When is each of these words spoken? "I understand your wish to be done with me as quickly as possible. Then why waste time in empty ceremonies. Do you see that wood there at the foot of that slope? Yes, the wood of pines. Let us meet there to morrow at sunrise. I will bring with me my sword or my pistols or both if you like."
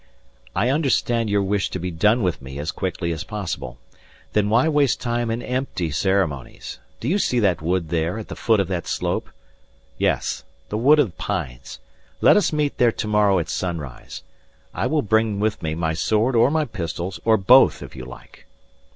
"I 0.55 0.69
understand 0.69 1.29
your 1.29 1.43
wish 1.43 1.69
to 1.69 1.77
be 1.77 1.91
done 1.91 2.23
with 2.23 2.41
me 2.41 2.57
as 2.57 2.71
quickly 2.71 3.11
as 3.11 3.23
possible. 3.23 3.77
Then 4.33 4.49
why 4.49 4.67
waste 4.67 4.99
time 4.99 5.29
in 5.29 5.43
empty 5.43 5.91
ceremonies. 5.91 6.79
Do 6.99 7.07
you 7.07 7.19
see 7.19 7.39
that 7.41 7.61
wood 7.61 7.89
there 7.89 8.17
at 8.17 8.27
the 8.27 8.35
foot 8.35 8.59
of 8.59 8.67
that 8.69 8.87
slope? 8.87 9.29
Yes, 9.99 10.43
the 10.69 10.77
wood 10.79 10.97
of 10.97 11.19
pines. 11.19 11.77
Let 12.19 12.35
us 12.35 12.51
meet 12.51 12.79
there 12.79 12.91
to 12.91 13.07
morrow 13.07 13.37
at 13.37 13.47
sunrise. 13.47 14.23
I 14.73 14.87
will 14.87 15.03
bring 15.03 15.39
with 15.39 15.61
me 15.61 15.75
my 15.75 15.93
sword 15.93 16.35
or 16.35 16.49
my 16.49 16.65
pistols 16.65 17.19
or 17.23 17.37
both 17.37 17.83
if 17.83 17.95
you 17.95 18.03
like." 18.05 18.47